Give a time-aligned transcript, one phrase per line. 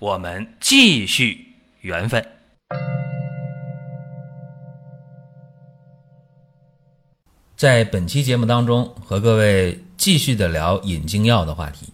[0.00, 2.24] 我们继续缘分。
[7.56, 11.92] 在本期节目当中，和各位继续的聊引经药的话题。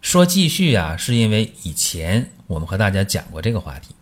[0.00, 3.92] 说继续啊，是因为以前我们和大家讲过这个话题，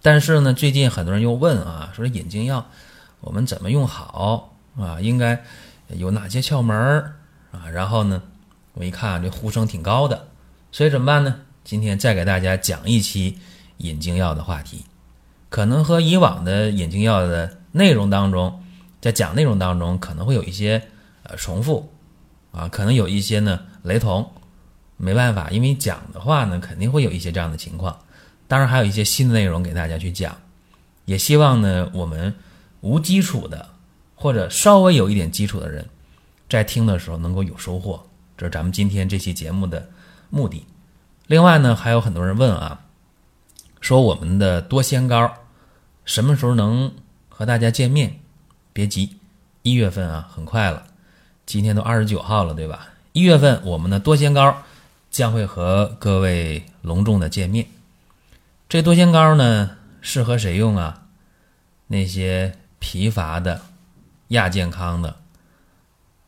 [0.00, 2.64] 但是呢，最近很多人又问啊，说引经药
[3.20, 5.00] 我们怎么用好啊？
[5.00, 5.42] 应该
[5.88, 7.16] 有哪些窍门儿
[7.50, 7.68] 啊？
[7.68, 8.22] 然后呢，
[8.74, 10.28] 我一看这呼声挺高的，
[10.70, 11.40] 所以怎么办呢？
[11.64, 13.38] 今天再给大家讲一期
[13.78, 14.84] 引经药的话题，
[15.48, 18.62] 可能和以往的引经药的内容当中。
[19.00, 20.82] 在讲内容当中可能会有一些
[21.22, 21.88] 呃重复，
[22.50, 24.28] 啊，可能有一些呢雷同，
[24.96, 27.96] 没办法，因为讲的话呢肯定会有一些这样的情况。
[28.48, 30.36] 当然还有一些新的内容给大家去讲，
[31.04, 32.34] 也希望呢我们
[32.80, 33.68] 无基础的
[34.16, 35.88] 或者稍微有一点基础的人，
[36.48, 38.04] 在听的时候能够有收获，
[38.36, 39.88] 这是咱们今天这期节目的
[40.28, 40.66] 目的。
[41.28, 42.80] 另外呢还有很多人问啊，
[43.82, 45.30] 说我们的多仙膏
[46.06, 46.94] 什么时候能
[47.28, 48.18] 和大家见面？
[48.72, 49.18] 别急，
[49.60, 50.84] 一月份啊，很快了。
[51.44, 52.88] 今天都二十九号了，对吧？
[53.12, 54.62] 一月份我们的多仙膏
[55.10, 57.66] 将会和各位隆重的见面。
[58.66, 61.02] 这多仙膏呢，适合谁用啊？
[61.88, 63.60] 那些疲乏的、
[64.28, 65.16] 亚健康的、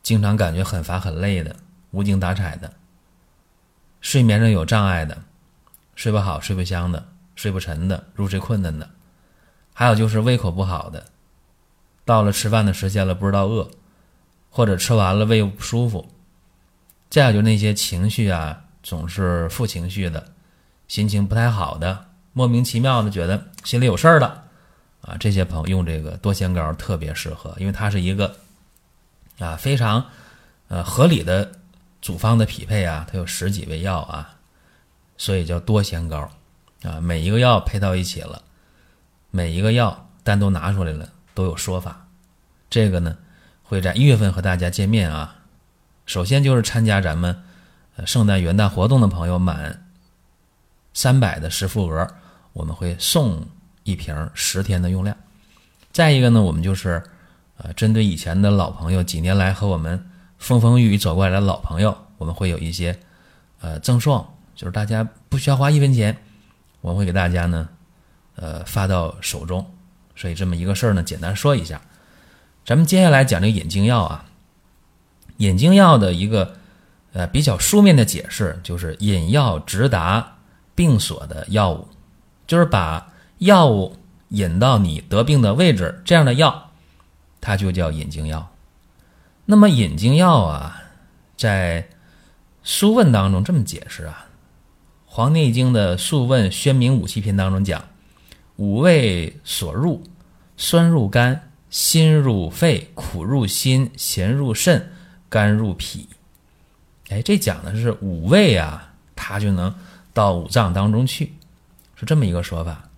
[0.02, 1.56] 经常感觉很乏很累的、
[1.90, 2.70] 无精打采的、
[4.00, 5.16] 睡眠上有障碍的、
[5.94, 8.88] 睡不好、睡不香的、睡不沉的、入睡困难的，
[9.72, 11.04] 还有就是胃口不好的。
[12.04, 13.70] 到了吃饭的时间了，不知道饿，
[14.50, 16.08] 或者吃完了胃不舒服，
[17.08, 20.32] 再有就那些情绪啊，总是负情绪的，
[20.88, 24.26] 心情不太好的，莫名其妙的觉得心里有事儿的，
[25.02, 28.34] 啊，这些朋友用这个多仙膏特别适合，因为它是一个
[29.38, 30.04] 啊非常
[30.68, 31.52] 呃合理的
[32.02, 34.36] 组方的匹配啊，它有十几味药啊，
[35.16, 36.30] 所以叫多仙膏
[36.82, 38.42] 啊，每一个药配到一起了，
[39.30, 41.08] 每一个药单独拿出来了。
[41.32, 42.08] 都有说法，
[42.68, 43.16] 这个呢
[43.62, 45.36] 会在一月份和大家见面啊。
[46.04, 47.44] 首先就是参加咱们
[47.96, 49.86] 呃圣诞元旦活动的朋友，满
[50.92, 52.06] 三百的实付额，
[52.52, 53.46] 我们会送
[53.84, 55.16] 一瓶十天的用量。
[55.92, 57.02] 再一个呢，我们就是
[57.58, 60.09] 呃针对以前的老朋友，几年来和我们
[60.40, 62.98] 风风雨雨走过来的老朋友，我们会有一些
[63.60, 66.16] 呃赠送，就是大家不需要花一分钱，
[66.80, 67.68] 我们会给大家呢
[68.34, 69.64] 呃发到手中。
[70.16, 71.80] 所以这么一个事儿呢，简单说一下。
[72.64, 74.24] 咱们接下来讲这个引经药啊，
[75.36, 76.56] 引经药的一个
[77.12, 80.36] 呃比较书面的解释，就是引药直达
[80.74, 81.86] 病所的药物，
[82.46, 83.96] 就是把药物
[84.28, 86.70] 引到你得病的位置，这样的药，
[87.40, 88.49] 它就叫引经药。
[89.50, 90.80] 那么引经药啊，
[91.36, 91.82] 在
[92.62, 94.26] 《素问》当中这么解释啊，
[95.06, 97.84] 《黄帝内经》的《素问·宣明五气篇》当中讲。
[98.58, 100.04] 五味所入，
[100.56, 104.92] 酸入肝，辛入肺，苦入心，咸入肾，
[105.28, 106.06] 甘入脾。
[107.08, 109.74] 哎，这讲的是五味啊，它就能
[110.12, 111.32] 到五脏当中去，
[111.96, 112.88] 是这么一个说法。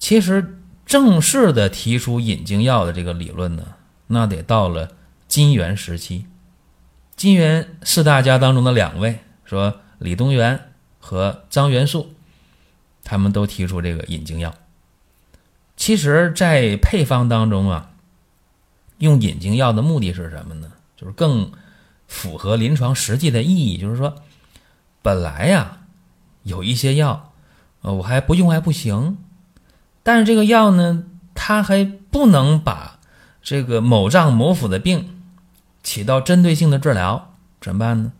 [0.00, 3.62] 其实正式的提出引经药的这个理论呢，
[4.08, 4.90] 那得到了
[5.34, 6.26] 金元时期。
[7.16, 12.14] 金元四大家当中的两位，说李东垣和张元素。
[13.02, 14.54] 他们都提出这个引经药。
[15.76, 17.90] 其实，在配方当中啊，
[18.98, 20.70] 用引经药的目的是什么呢？
[20.96, 21.50] 就是更
[22.06, 23.76] 符合临床实际的意义。
[23.76, 24.22] 就是说，
[25.02, 25.80] 本来呀，
[26.44, 27.32] 有一些药，
[27.80, 29.18] 呃，我还不用还不行，
[30.04, 31.02] 但是这个药呢，
[31.34, 33.00] 它还不能把
[33.42, 35.10] 这个某脏某腑的病
[35.84, 38.12] 起到针对性的治疗，怎么办呢？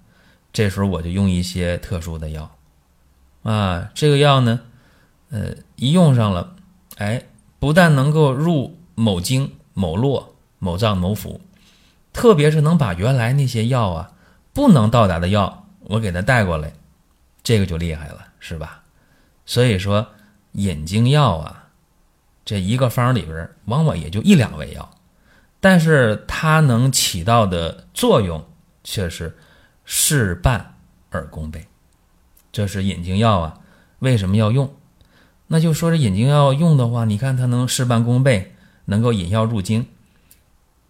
[0.53, 2.57] 这时候我就用一些特殊的药，
[3.43, 4.61] 啊，这个药呢。
[5.31, 6.55] 呃，一用上了，
[6.97, 7.25] 哎，
[7.59, 11.41] 不但能够入某经、某络、某脏、某腑，
[12.13, 14.13] 特别是能把原来那些药啊
[14.53, 16.73] 不能到达的药，我给它带过来，
[17.43, 18.85] 这个就厉害了，是吧？
[19.45, 20.07] 所以说
[20.53, 21.65] 引经药啊，
[22.45, 24.89] 这一个方里边往往也就一两味药，
[25.65, 28.47] 但是它能起到的作用
[28.83, 29.35] 却是
[29.87, 30.75] 事半
[31.09, 31.67] 而功倍。
[32.53, 33.61] 这是引经药啊，
[34.01, 34.75] 为什么要用？
[35.47, 39.87] 那就说这引经药用的话，你看它能事半功倍，能够引药入经。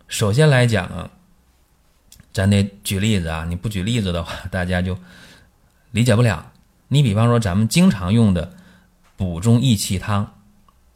[0.08, 1.10] 首先来讲啊，
[2.32, 4.98] 咱得举例子啊，你不举例子的话，大家就
[5.92, 6.50] 理解不了。
[6.88, 8.52] 你比方说咱们经常用的
[9.14, 10.34] 补中益气汤，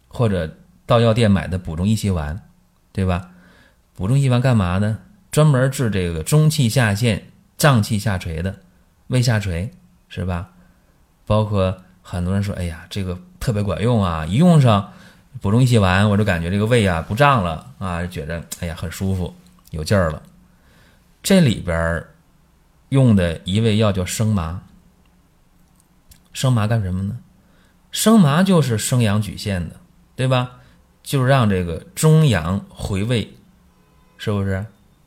[0.08, 2.42] 或者到药店买的补中益气丸，
[2.92, 3.30] 对吧？
[3.98, 4.96] 补中益气丸干嘛呢？
[5.32, 8.60] 专门治这个中气下陷、脏气下垂的
[9.08, 9.72] 胃下垂，
[10.08, 10.50] 是吧？
[11.26, 14.24] 包括很多人说，哎呀，这个特别管用啊！
[14.24, 14.92] 一用上
[15.40, 19.34] 补中益气丸，我就感觉这个胃啊不胀了啊，觉得哎呀很舒服，
[19.72, 20.22] 有劲儿了。
[21.20, 22.04] 这里边
[22.90, 24.62] 用的一味药叫生麻，
[26.32, 27.18] 生麻干什么呢？
[27.90, 29.74] 生麻就是生阳举陷的，
[30.14, 30.52] 对吧？
[31.02, 33.34] 就是让这个中阳回胃，
[34.18, 34.66] 是不是？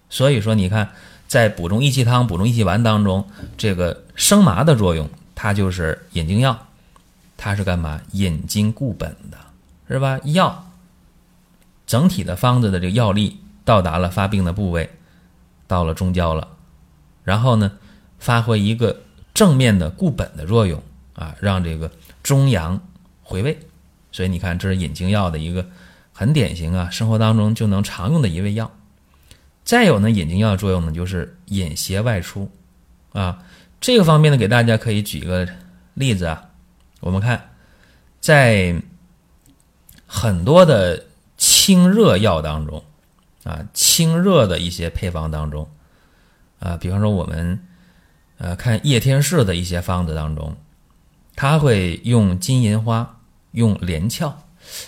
[0.09, 0.89] 所以说，你看，
[1.27, 6.67] 在补中益气汤、补中益气丸当中，这个生麻的作用，它就是引经药，
[7.37, 8.01] 它是干嘛？
[8.11, 9.37] 引经固本的，
[9.87, 10.19] 是吧？
[10.25, 10.67] 药
[11.85, 14.89] 整体的方子的这个药力到达了发病的部位，
[15.67, 16.47] 到了中焦了，
[17.23, 17.71] 然后呢，
[18.19, 19.01] 发挥一个
[19.33, 20.81] 正面的固本的作用
[21.13, 21.89] 啊，让这个
[22.21, 22.79] 中阳
[23.23, 23.57] 回位。
[24.11, 25.65] 所以你看，这是引经药的一个
[26.11, 28.69] 很典型啊，生活当中就能常用的一味药。
[29.63, 32.49] 再有呢，引经药的作用呢，就是引邪外出，
[33.13, 33.43] 啊，
[33.79, 35.47] 这个方面呢，给大家可以举一个
[35.93, 36.49] 例子啊。
[36.99, 37.49] 我们看，
[38.19, 38.75] 在
[40.05, 41.05] 很多的
[41.37, 42.83] 清热药当中，
[43.43, 45.69] 啊，清热的一些配方当中，
[46.59, 47.59] 啊，比方说我们
[48.37, 50.55] 呃看叶天士的一些方子当中，
[51.35, 53.19] 他会用金银花，
[53.51, 54.43] 用连翘。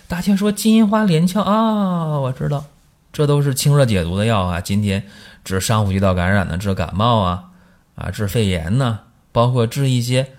[0.08, 2.66] 大家说金银花连翘啊，我知道。
[3.14, 4.60] 这都是清热解毒的药啊！
[4.60, 5.08] 今天
[5.44, 7.52] 治上呼吸道感染的，治感冒啊，
[7.94, 9.02] 啊，治肺炎呢，
[9.32, 10.32] 包括治一些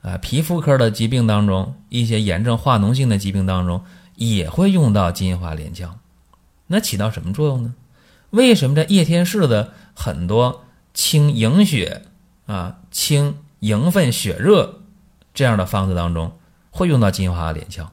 [0.00, 3.84] 啊皮肤科的疾病当中，一些炎症化脓性的疾病当中，
[4.16, 5.98] 也会用到金银花连翘。
[6.68, 7.74] 那起到什么作用呢？
[8.30, 12.06] 为什么在叶天士的很多清营血
[12.46, 14.80] 啊、清营分血热
[15.34, 16.38] 这样的方子当中，
[16.70, 17.92] 会用到金银花连翘？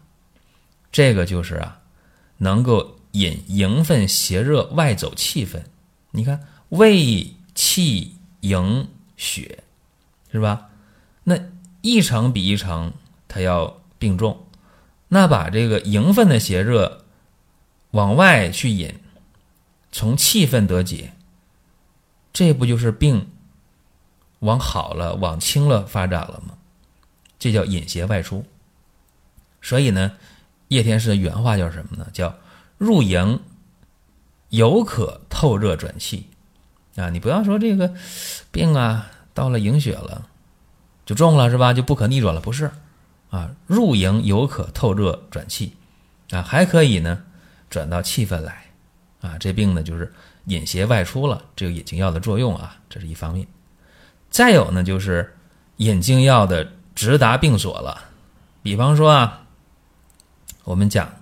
[0.89, 1.79] 这个就是啊，
[2.37, 2.95] 能够。
[3.11, 5.65] 引营分邪热外走气分，
[6.11, 8.87] 你看胃气营
[9.17, 9.63] 血，
[10.31, 10.69] 是吧？
[11.25, 11.37] 那
[11.81, 12.93] 一层比一层
[13.27, 14.47] 它要病重，
[15.09, 17.05] 那把这个营分的邪热
[17.91, 18.95] 往外去引，
[19.91, 21.13] 从气分得解，
[22.31, 23.29] 这不就是病
[24.39, 26.57] 往好了、往轻了发展了吗？
[27.37, 28.45] 这叫引邪外出。
[29.61, 30.13] 所以呢，
[30.69, 32.07] 叶天士的原话叫什么呢？
[32.13, 32.37] 叫。
[32.81, 33.39] 入营
[34.49, 36.25] 有可透热转气
[36.95, 37.11] 啊！
[37.11, 37.93] 你不要说这个
[38.51, 40.27] 病啊，到了营血了
[41.05, 41.73] 就重了是吧？
[41.73, 42.71] 就不可逆转了，不是
[43.29, 43.51] 啊？
[43.67, 45.73] 入营有可透热转气
[46.31, 47.21] 啊，还可以呢
[47.69, 48.65] 转到气分来
[49.21, 49.37] 啊。
[49.37, 50.11] 这病呢就是
[50.45, 53.45] 引邪外出了，这个引经药的作用啊，这是一方面。
[54.31, 55.37] 再有呢就是
[55.75, 58.05] 引经药的直达病所了，
[58.63, 59.43] 比方说啊，
[60.63, 61.20] 我们讲。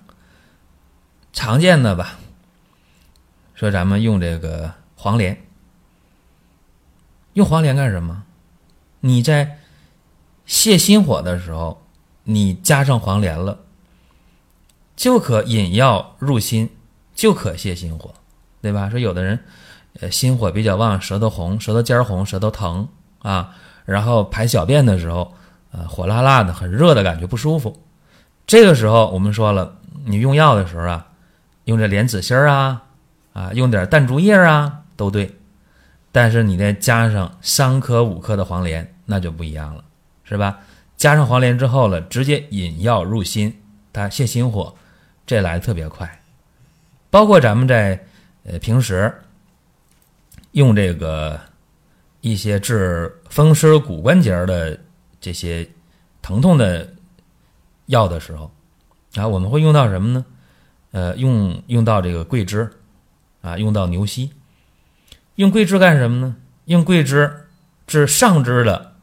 [1.39, 2.19] 常见的吧，
[3.55, 5.41] 说咱们用这个黄连，
[7.31, 8.23] 用黄连干什么？
[8.99, 9.57] 你在
[10.45, 11.81] 泻心火的时候，
[12.25, 13.57] 你加上黄连了，
[14.97, 16.69] 就可引药入心，
[17.15, 18.13] 就可泻心火，
[18.61, 18.89] 对吧？
[18.89, 19.39] 说有的人，
[20.01, 22.85] 呃，心火比较旺，舌头红，舌头尖红，舌头疼
[23.19, 23.55] 啊，
[23.85, 25.33] 然后排小便的时候，
[25.71, 27.81] 呃，火辣辣的，很热的感觉不舒服。
[28.45, 31.05] 这个时候我们说了，你用药的时候啊。
[31.69, 32.81] 用这莲子心儿啊，
[33.31, 35.37] 啊，用点淡竹叶啊，都对。
[36.11, 39.83] 但是你再加上三颗五颗的黄连，那就不一样了，
[40.23, 40.61] 是吧？
[40.97, 43.61] 加上黄连之后了，直接引药入心，
[43.93, 44.73] 它泻心火，
[45.27, 46.21] 这来的特别快。
[47.11, 48.03] 包括咱们在
[48.45, 49.13] 呃平时
[50.53, 51.39] 用这个
[52.21, 54.79] 一些治风湿骨关节的
[55.21, 55.69] 这些
[56.23, 56.91] 疼痛的
[57.85, 58.51] 药的时候，
[59.13, 60.25] 啊，我们会用到什么呢？
[60.91, 62.67] 呃，用用到这个桂枝，
[63.41, 64.31] 啊，用到牛膝，
[65.35, 66.35] 用桂枝干什么呢？
[66.65, 67.47] 用桂枝
[67.85, 68.95] 治上肢的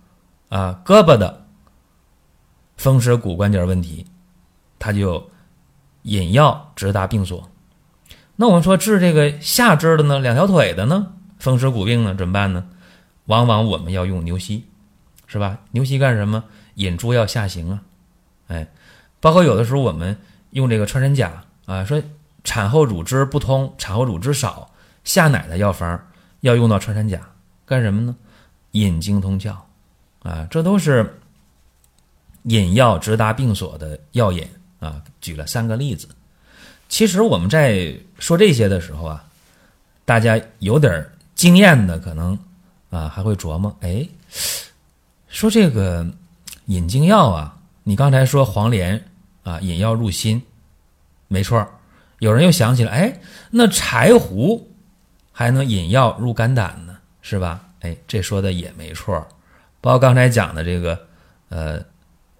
[0.49, 1.47] 啊胳膊的
[2.77, 4.05] 风湿骨关节问题，
[4.81, 5.31] 它就
[6.03, 7.49] 引药直达病所。
[8.35, 12.67] 那我们说治这个下肢的呢，两条腿的呢，风湿骨病呢，怎么办呢？
[13.27, 14.65] 往往我们要用牛膝，
[15.27, 15.59] 是吧？
[15.71, 16.43] 牛膝干什么？
[16.75, 17.83] 引诸要下行啊，
[18.49, 18.69] 哎，
[19.21, 20.19] 包括有的时候我们
[20.51, 21.45] 用这个穿山甲。
[21.67, 22.03] 啊，说
[22.43, 24.73] 产后乳汁不通，产后乳汁少，
[25.05, 26.01] 下奶的药方
[26.41, 27.21] 要用到穿山甲，
[27.65, 28.17] 干什么呢？
[28.73, 29.57] 引经通窍，
[30.23, 31.19] 啊，这都是
[32.45, 34.47] 引药直达病所的药引
[34.79, 36.09] 啊，举了三个例子。
[36.89, 39.25] 其实我们在说这些的时候啊，
[40.05, 41.05] 大家有点
[41.35, 42.39] 经验的可能
[42.91, 44.07] 啊，还会琢磨：哎，
[45.27, 46.07] 说这个
[46.67, 49.03] 引经药啊，你刚才说黄连
[49.43, 50.41] 啊，引药入心，
[51.29, 51.67] 没错。
[52.19, 54.75] 有人又想起来，哎，那柴胡
[55.33, 57.69] 还能引药入肝胆呢，是吧？
[57.81, 59.27] 哎，这说的也没错。
[59.81, 61.07] 包括刚才讲的这个，
[61.51, 61.85] 呃，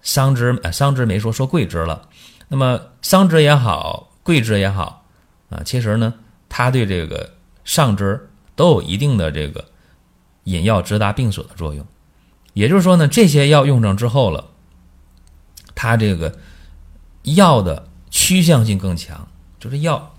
[0.01, 2.09] 桑枝，呃，桑枝没说，说桂枝了。
[2.47, 4.05] 那么桑枝也好。
[4.23, 5.05] 桂枝也好，
[5.49, 6.13] 啊，其实呢，
[6.49, 9.63] 它对这个上肢都有一定的这个
[10.43, 11.87] 引药直达病所的作用。
[12.51, 14.49] 也就是说呢，这些药用上之后了，
[15.75, 16.37] 它这个
[17.23, 19.27] 药的趋向性更强，
[19.59, 20.15] 就是药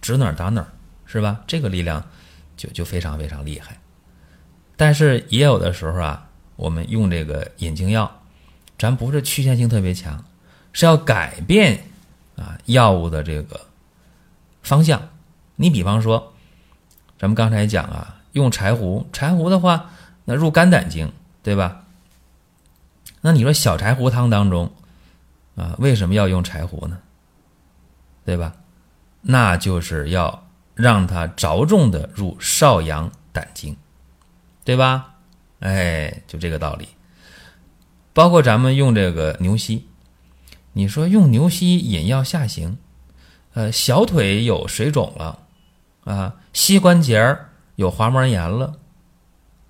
[0.00, 0.68] 指哪儿打哪儿，
[1.06, 1.40] 是吧？
[1.46, 2.04] 这个力量
[2.56, 3.78] 就就非常非常厉害。
[4.76, 8.22] 但是也有的时候啊，我们用这个引经药，
[8.78, 10.24] 咱不是趋向性特别强，
[10.72, 11.84] 是要改变。
[12.38, 13.60] 啊，药物的这个
[14.62, 15.08] 方向，
[15.56, 16.34] 你比方说，
[17.18, 19.90] 咱们刚才讲啊，用柴胡，柴胡的话，
[20.24, 21.84] 那入肝胆经，对吧？
[23.22, 24.72] 那你说小柴胡汤当中，
[25.56, 27.00] 啊，为什么要用柴胡呢？
[28.28, 28.52] 对吧？
[29.22, 33.74] 那就是要让它着重的入少阳胆经，
[34.66, 35.14] 对吧？
[35.60, 36.86] 哎，就这个道理。
[38.12, 39.88] 包括咱们用这个牛膝。
[40.74, 42.76] 你说用牛膝引药下行，
[43.54, 45.38] 呃，小腿有水肿了，
[46.04, 47.34] 啊，膝关节
[47.76, 48.74] 有滑膜炎了，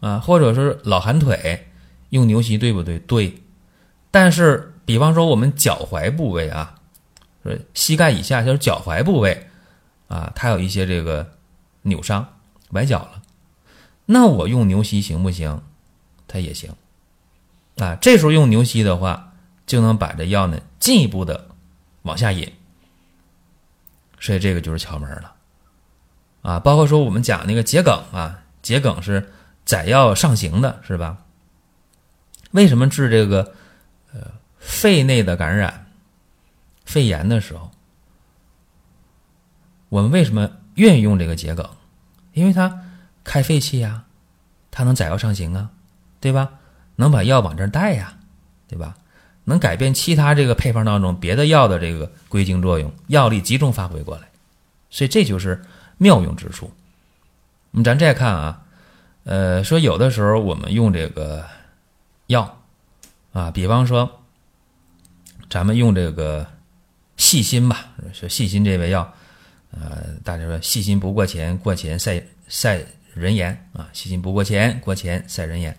[0.00, 1.68] 啊，或者是老寒腿，
[2.08, 2.98] 用牛膝对不对？
[2.98, 3.40] 对。
[4.10, 6.74] 但是，比方说我们脚踝部位啊，
[7.42, 9.48] 说膝盖以下就是脚踝部位，
[10.08, 11.30] 啊，它有一些这个
[11.82, 12.26] 扭伤、
[12.70, 13.22] 崴脚了，
[14.06, 15.62] 那我用牛膝行不行？
[16.26, 16.70] 它也行。
[17.76, 19.24] 啊，这时候用牛膝的话。
[19.68, 21.46] 就能把这药呢进一步的
[22.00, 22.50] 往下引，
[24.18, 25.34] 所以这个就是窍门了，
[26.40, 29.30] 啊，包括说我们讲那个桔梗啊，桔梗是
[29.66, 31.18] 载药上行的，是吧？
[32.52, 33.52] 为什么治这个
[34.14, 34.20] 呃
[34.58, 35.87] 肺内的感染、
[36.88, 37.70] 肺炎的时候，
[39.90, 41.68] 我们为什么愿意用这个桔梗？
[42.32, 42.82] 因为它
[43.22, 44.04] 开肺气呀，
[44.70, 45.68] 它能载药上行啊，
[46.18, 46.48] 对吧？
[46.96, 48.16] 能把药往这儿带呀，
[48.66, 48.96] 对吧？
[49.44, 54.26] 能改变其他这个配方当中别的药的这个归经作用，药力集中发挥过来，
[54.88, 55.62] 所以这就是
[55.98, 56.72] 妙用之处。
[57.70, 58.62] 那么咱再看啊，
[59.24, 61.44] 呃，说有的时候我们用这个
[62.28, 62.62] 药
[63.34, 64.22] 啊，比方说
[65.50, 66.46] 咱们用这个
[67.28, 69.12] 细心吧，说细心这味药，
[69.70, 72.80] 呃，大家说细心不过钱，过钱赛赛
[73.12, 75.76] 人言啊，细心不过钱，过钱赛人言。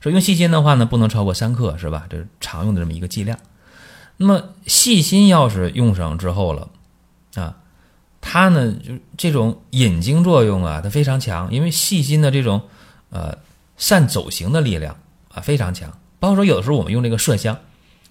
[0.00, 2.06] 说用细心的话呢，不能超过三克，是吧？
[2.08, 3.38] 这是常用的这么一个剂量。
[4.16, 6.70] 那么细心要是用上之后了，
[7.34, 7.58] 啊，
[8.22, 12.62] 它呢就这种引经作用啊，它非常强，因为细心的这种
[13.10, 13.36] 呃
[13.76, 14.96] 善走行的力量
[15.28, 15.92] 啊非常强。
[16.18, 17.58] 包括说有的时候我们用这个麝香，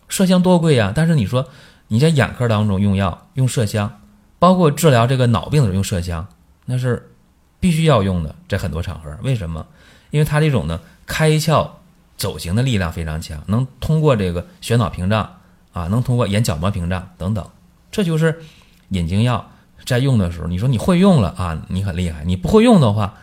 [0.08, 0.94] 麝香多贵啊！
[0.96, 1.50] 但是你说
[1.88, 4.02] 你在眼科当中用药用麝香，
[4.40, 6.28] 包括治疗这个脑病的时候用麝香，
[6.66, 7.12] 那是
[7.60, 9.18] 必须要用的，在很多场合。
[9.22, 9.66] 为什么？
[10.12, 10.80] 因为它这种呢。
[11.08, 11.70] 开窍
[12.18, 15.38] 走行的力量非常强，能通过这个血脑屏障
[15.72, 17.48] 啊，能通过眼角膜屏障等等，
[17.92, 18.42] 这就是
[18.90, 19.52] 引经药
[19.86, 23.14] 在用的时候，你说你会用了啊，你很厉害；你不会用的话，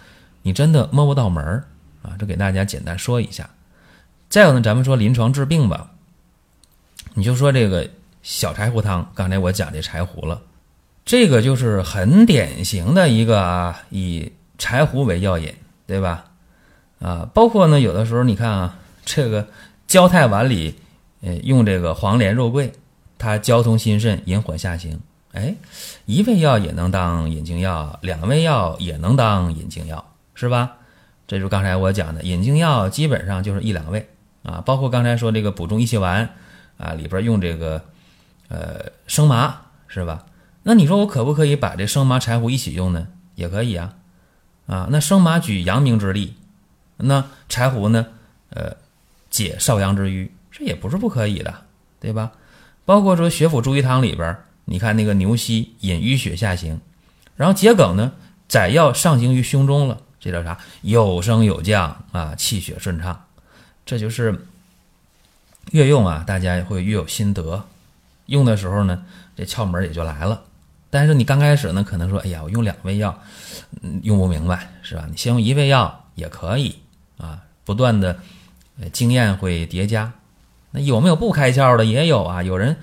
[0.43, 1.65] 你真的摸不到门儿
[2.03, 2.15] 啊。
[2.21, 3.51] 这给大家简单说一下。
[4.29, 5.91] 再有呢，咱们说临床治病吧，
[7.15, 7.91] 你就说这个
[8.23, 10.41] 小柴胡汤，刚才我讲这柴胡了，
[11.05, 15.53] 这个就是很典型的一个啊，以柴胡为药引，
[15.87, 16.25] 对吧？
[17.01, 19.49] 啊，包括呢，有的时候你看啊，这个
[19.89, 20.77] 焦太丸里，
[21.23, 22.73] 呃，用这个黄连、肉桂，
[23.19, 25.01] 它交通心肾，引火下行。
[25.33, 25.55] 哎，
[26.07, 30.77] 一味药也能当引经药，两味药也能当引经药，是吧？
[31.27, 34.07] 这就是刚才我讲的，引经药基本上就是一两味
[34.43, 34.63] 啊。
[34.65, 36.29] 包括刚才说这个补中益气丸
[36.77, 37.83] 啊，里边用这个
[38.53, 40.27] 呃生麻，是吧？
[40.63, 43.09] 那你说我可不可以把这生麻、柴胡一起用呢？
[43.35, 43.95] 也可以啊。
[44.67, 46.35] 啊，那生麻举阳明之力。
[46.99, 48.07] 那柴胡呢？
[48.51, 48.77] 呃，
[49.31, 51.63] 解少阳之瘀，这也不是不可以的，
[51.99, 52.33] 对吧？
[52.85, 56.79] 包括说血府逐瘀汤里边，你看那个牛膝引淤血下行，
[57.35, 58.13] 然后桔梗呢，
[58.47, 60.59] 载药上行于胸中了，这叫啥？
[60.83, 63.25] 有升有降啊，气血顺畅。
[63.87, 64.47] 这就是
[65.71, 67.65] 越用啊，大家会越有心得。
[68.27, 69.05] 用的时候呢，
[69.37, 70.43] 这窍门也就来了。
[70.91, 73.19] 但是你刚开始呢，可能说，哎呀，我用两味药，
[73.81, 75.07] 嗯，用不明白，是吧？
[75.11, 76.77] 你先用一味药也可以。
[77.17, 78.19] 啊，不断的，
[78.81, 80.13] 呃，经验会叠加，
[80.73, 81.85] 那有没有不开窍的？
[81.85, 82.77] 也有啊，有人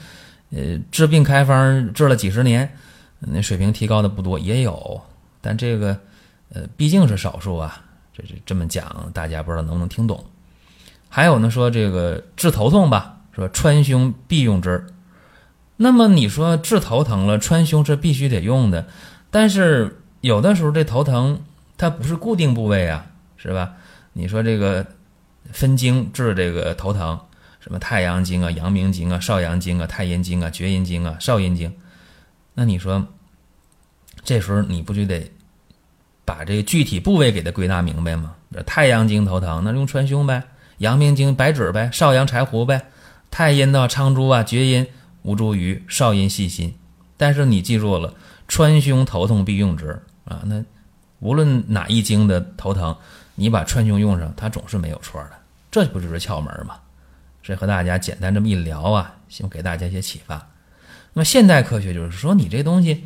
[0.52, 2.74] 呃治病开方治了几十年，
[3.20, 5.02] 那水平提高的不多，也有。
[5.42, 6.00] 但这个
[6.54, 10.24] 呃毕竟是少数啊，这这这么讲，大家不知道能不能听懂？
[11.10, 14.88] 还有呢，说这个治头痛吧，说川芎必用之。
[15.82, 18.86] 那么你说治头疼了，川芎是必须得用的，
[19.32, 21.42] 但是有的时候这头疼
[21.78, 23.06] 它不是固定部位啊，
[23.38, 23.76] 是吧？
[24.12, 24.86] 你说这个
[25.54, 27.18] 分经治这个头疼，
[27.62, 31.74] 什么太阳经啊、阳明经啊、少阳经啊、太阴经啊、厥阴经啊、少阴经，
[32.54, 33.08] 那你说
[34.26, 35.32] 这时候你不就得
[36.26, 38.36] 把这个具体部位给它归纳明白吗？
[38.66, 40.44] 太阳经头疼，那用川芎呗。
[40.80, 42.88] 阳明经白芷呗，少阳柴胡呗，
[43.32, 44.86] 太阴的苍术啊，厥阴
[45.30, 46.74] 吴茱萸，少阴细辛。
[47.18, 48.12] 但是你记住了，
[48.48, 49.92] 川芎头痛必用之
[50.26, 50.42] 啊。
[50.46, 50.64] 那
[51.20, 52.98] 无论哪一经的头疼，
[53.36, 55.32] 你把川芎用上，它总是没有错的。
[55.70, 56.78] 这不就是窍门吗？
[57.44, 60.36] 所以和大家简单这么一聊啊，希望给大家一些启发。
[61.14, 63.04] 那么现代科学就是说，你这东西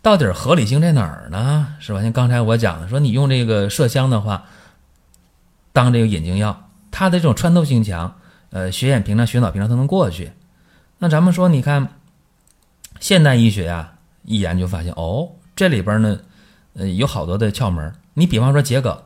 [0.00, 1.74] 到底合理性在哪儿呢？
[1.80, 2.00] 是吧？
[2.00, 4.44] 像刚才我讲的，说你用这个麝香的话，
[5.72, 6.68] 当这个引经药。
[6.92, 8.16] 它的这种穿透性强，
[8.50, 10.30] 呃，血眼屏障、血脑屏障都能过去。
[11.00, 11.88] 那咱们说，你看
[13.00, 16.20] 现代医学啊，一研究发现，哦，这里边呢，
[16.74, 17.92] 呃，有好多的窍门。
[18.14, 19.02] 你比方说桔梗，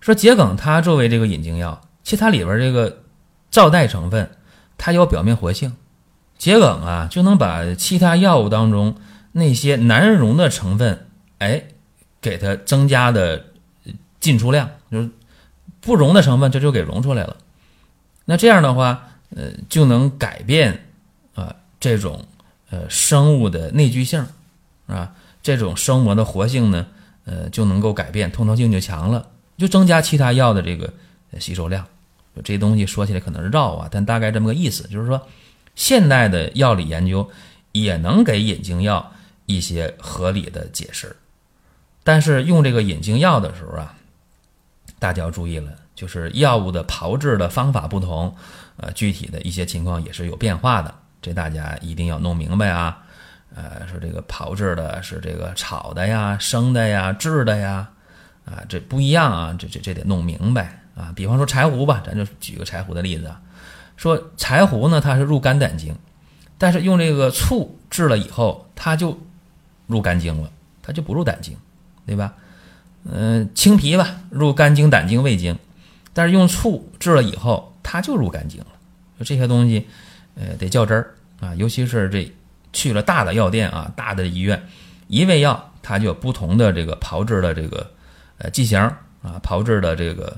[0.00, 2.98] 说桔梗它作为这个引经药，其实它里边这个
[3.50, 4.30] 皂带成分，
[4.76, 5.74] 它有表面活性。
[6.38, 8.96] 桔梗啊，就能把其他药物当中
[9.32, 11.06] 那些难溶的成分，
[11.38, 11.64] 哎，
[12.20, 13.46] 给它增加的
[14.20, 15.08] 进出量，就是。
[15.84, 17.38] 不溶的成分，这就给溶出来了。
[18.24, 20.91] 那这样的话，呃，就能改变
[21.82, 22.24] 这种
[22.70, 24.24] 呃生物的内聚性
[24.86, 25.12] 啊，
[25.42, 26.86] 这种生膜的活性呢，
[27.24, 29.26] 呃，就能够改变，通透性就强了，
[29.58, 30.92] 就增加其他药的这个
[31.40, 31.84] 吸收量。
[32.44, 35.26] 这东西说起来可能是绕啊，但大概这么个意思，就是说，
[35.74, 37.28] 现代的药理研究
[37.72, 39.12] 也能给引经药
[39.46, 41.16] 一些合理的解释，
[42.04, 43.96] 但是用这个引经药的时候啊。
[44.98, 48.36] 大家要注意了，就是药物的炮制的方法不同，
[48.76, 52.98] 呃，具体的一些情况也是有变化的，这大家一定要弄明白啊。
[53.54, 57.88] 呃，说这个炮制的是这个炒的呀、生的呀、制的呀，
[58.44, 61.12] 啊，这不一样啊，这这这得弄明白啊。
[61.14, 63.40] 比方说柴胡吧，咱就举个柴胡的例子啊，
[63.96, 65.94] 说柴胡呢，它是入肝胆经，
[66.56, 69.20] 但是用这个醋制了以后，它就
[69.86, 70.50] 入肝经了，
[70.82, 71.54] 它就不入胆经，
[72.06, 72.32] 对吧？
[73.04, 75.58] 嗯，青皮吧，入肝经、胆经、胃经，
[76.14, 78.66] 但是用醋制了以后，它就入肝经了。
[79.18, 79.88] 就这些东西，
[80.34, 81.54] 呃，得较真儿啊。
[81.54, 82.30] 尤其是这
[82.72, 84.60] 去了大的药店啊，大的医院，
[85.08, 87.90] 一味药它就有不同的这个炮制的这个
[88.38, 88.80] 呃剂型
[89.22, 90.36] 啊，炮制的这个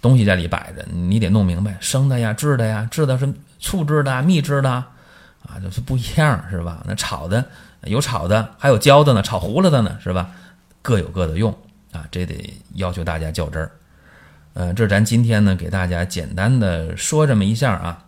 [0.00, 6.82] 东西在里摆着，你得弄明白，生的呀、制的呀，制的是醋制的、蜜制的啊，就是不一样，是吧？
[6.86, 7.44] 那炒的
[7.82, 10.30] 有炒的，还有焦的呢，炒糊了的呢，是吧？
[10.82, 11.56] 各有各的用。
[11.92, 13.70] 啊，这得要求大家较真儿，
[14.52, 18.04] 呃，这咱今天呢给大家简单的说这么一下啊。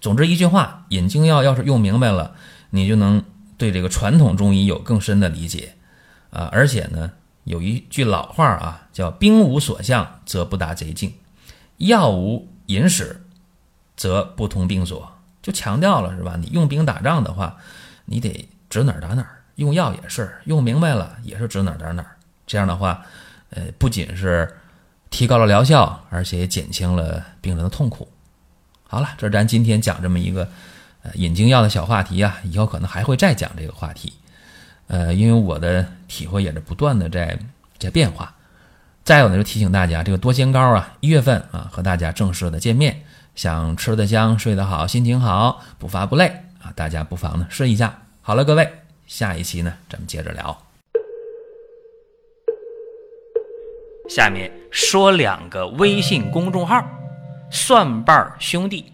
[0.00, 2.34] 总之一句话，引经药要是用明白了，
[2.70, 3.22] 你就能
[3.58, 5.74] 对这个传统中医有更深的理解
[6.30, 6.48] 啊。
[6.50, 7.10] 而且呢，
[7.44, 11.12] 有一句老话啊，叫“兵无所向则不达贼境，
[11.76, 13.20] 药无引使
[13.96, 16.36] 则不通病所”，就强调了是吧？
[16.38, 17.56] 你用兵打仗的话，
[18.06, 22.16] 你得指哪儿打哪儿；用药也是用明白了，也是指哪儿打哪儿。
[22.46, 23.04] 这样的话，
[23.50, 24.50] 呃，不仅是
[25.10, 28.08] 提高了疗效，而且也减轻了病人的痛苦。
[28.90, 30.48] 好了，这是咱今天讲这么一个
[31.04, 34.12] 呃引经药的小话题啊，以后可能还会再讲这个话题。
[34.88, 37.38] 呃，因为我的体会也是不断的在
[37.78, 38.34] 在变化。
[39.04, 43.00] 再有呢，就提醒大家，这个多仙膏啊，一月份啊和大家正式的见面，
[43.36, 46.26] 想吃得香、睡得好、心情好、不乏不累
[46.60, 47.96] 啊，大家不妨呢试一下。
[48.20, 48.68] 好了，各位，
[49.06, 50.60] 下一期呢咱们接着聊。
[54.08, 56.84] 下面说两个微信公众号：
[57.50, 58.92] 蒜瓣兄弟、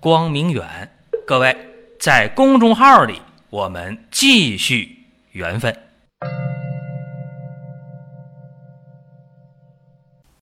[0.00, 0.90] 光明远。
[1.24, 1.56] 各位
[2.00, 5.72] 在公众号里，我们继续缘分。